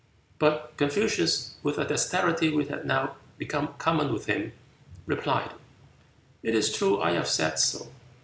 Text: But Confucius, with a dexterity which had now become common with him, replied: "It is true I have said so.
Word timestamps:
But 0.39 0.73
Confucius, 0.77 1.57
with 1.61 1.77
a 1.77 1.85
dexterity 1.85 2.49
which 2.49 2.69
had 2.69 2.85
now 2.87 3.17
become 3.37 3.75
common 3.77 4.11
with 4.11 4.25
him, 4.25 4.51
replied: 5.05 5.51
"It 6.41 6.55
is 6.55 6.73
true 6.73 6.99
I 6.99 7.11
have 7.11 7.27
said 7.29 7.59
so. 7.59 7.89